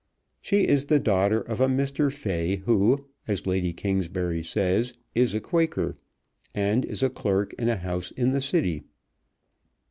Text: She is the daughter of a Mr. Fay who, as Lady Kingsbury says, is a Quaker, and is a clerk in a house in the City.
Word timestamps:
She 0.41 0.67
is 0.67 0.85
the 0.85 0.99
daughter 0.99 1.41
of 1.41 1.61
a 1.61 1.67
Mr. 1.67 2.11
Fay 2.11 2.55
who, 2.65 3.05
as 3.27 3.45
Lady 3.45 3.71
Kingsbury 3.71 4.41
says, 4.41 4.95
is 5.13 5.35
a 5.35 5.39
Quaker, 5.39 5.95
and 6.55 6.83
is 6.85 7.03
a 7.03 7.09
clerk 7.11 7.53
in 7.59 7.69
a 7.69 7.77
house 7.77 8.09
in 8.09 8.31
the 8.31 8.41
City. 8.41 8.81